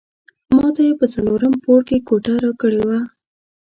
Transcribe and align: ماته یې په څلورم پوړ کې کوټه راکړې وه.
ماته 0.55 0.81
یې 0.87 0.93
په 0.99 1.05
څلورم 1.13 1.53
پوړ 1.63 1.79
کې 1.87 1.97
کوټه 2.07 2.33
راکړې 2.43 2.81
وه. 2.87 2.99